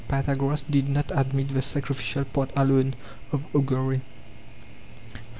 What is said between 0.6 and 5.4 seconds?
did not admit the sacrificial part alone (of augury). v.